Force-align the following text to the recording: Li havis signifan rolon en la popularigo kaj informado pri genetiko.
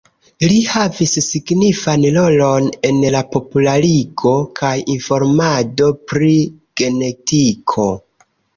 Li 0.51 0.55
havis 0.69 1.11
signifan 1.25 2.07
rolon 2.15 2.71
en 2.89 2.97
la 3.17 3.21
popularigo 3.37 4.33
kaj 4.63 4.73
informado 4.97 5.93
pri 6.15 6.33
genetiko. 6.83 7.89